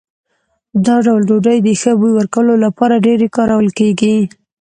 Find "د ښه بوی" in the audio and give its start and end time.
1.63-2.13